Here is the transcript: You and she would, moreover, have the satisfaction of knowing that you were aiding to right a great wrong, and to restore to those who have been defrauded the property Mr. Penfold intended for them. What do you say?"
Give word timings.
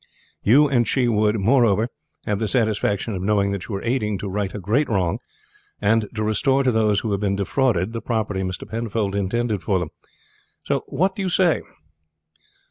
You 0.41 0.67
and 0.67 0.87
she 0.87 1.07
would, 1.07 1.35
moreover, 1.39 1.87
have 2.25 2.39
the 2.39 2.47
satisfaction 2.47 3.13
of 3.13 3.21
knowing 3.21 3.51
that 3.51 3.67
you 3.67 3.73
were 3.73 3.83
aiding 3.83 4.17
to 4.17 4.27
right 4.29 4.51
a 4.51 4.57
great 4.57 4.89
wrong, 4.89 5.19
and 5.79 6.07
to 6.15 6.23
restore 6.23 6.63
to 6.63 6.71
those 6.71 7.01
who 7.01 7.11
have 7.11 7.21
been 7.21 7.35
defrauded 7.35 7.93
the 7.93 8.01
property 8.01 8.41
Mr. 8.41 8.67
Penfold 8.67 9.13
intended 9.13 9.61
for 9.61 9.77
them. 9.77 9.89
What 10.87 11.15
do 11.15 11.21
you 11.21 11.29
say?" 11.29 11.61